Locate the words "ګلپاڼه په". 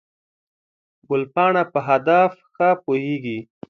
1.09-1.79